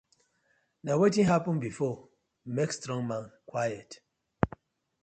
[0.85, 1.99] Na wetin happen before,
[2.55, 3.91] make strong man quiet: